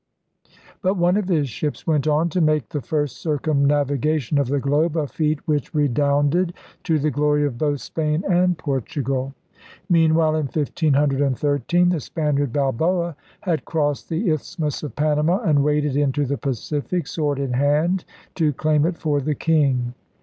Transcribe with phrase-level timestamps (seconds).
[0.81, 4.97] But one of his ships went on to make the first circumnavigation of the globe,
[4.97, 9.35] a feat which redounded to the glory of both Spain and Portugal.
[9.89, 16.25] Meanwhile, in 1513, the Spaniard Balboa had crossed the Isthmus of Panama and waded into
[16.25, 19.93] the Pacific, sword in hand, to claim it for the king.